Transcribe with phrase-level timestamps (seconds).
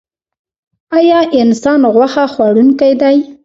[0.97, 3.17] ایا انسان غوښه خوړونکی دی؟